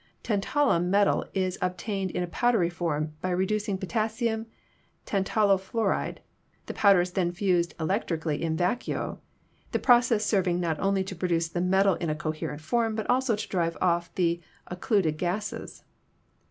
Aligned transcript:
"Tantalum 0.23 0.89
metal 0.89 1.25
is 1.35 1.59
obtained 1.61 2.09
in 2.09 2.23
a 2.23 2.27
powdery 2.27 2.71
form 2.71 3.13
by 3.21 3.29
re 3.29 3.45
ducing 3.45 3.79
potassium 3.79 4.47
tantalo 5.05 5.59
fluoride; 5.59 6.17
the 6.65 6.73
powder 6.73 7.01
is 7.01 7.11
then 7.11 7.31
fused 7.31 7.75
electrically 7.79 8.41
in 8.41 8.57
vacuo, 8.57 9.19
the 9.73 9.77
process 9.77 10.25
serving 10.25 10.59
not 10.59 10.79
only 10.79 11.03
to 11.03 11.15
produce 11.15 11.49
the 11.49 11.61
metal 11.61 11.93
in 11.97 12.09
a 12.09 12.15
coherent 12.15 12.61
form 12.61 12.95
but 12.95 13.07
also 13.11 13.35
to 13.35 13.47
drive 13.47 13.77
off 13.79 14.11
the 14.15 14.41
occluded 14.65 15.19
gases. 15.19 15.83